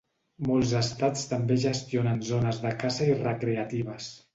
Molts 0.47 0.71
estats 0.79 1.29
també 1.35 1.59
gestionen 1.67 2.27
zones 2.33 2.65
de 2.67 2.77
caça 2.87 3.15
i 3.15 3.23
recreatives. 3.25 4.15